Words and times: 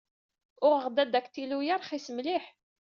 Uɣeɣ-d 0.65 0.97
adaktilu-ya 1.03 1.75
ṛxis 1.81 2.07
mliḥ. 2.15 2.45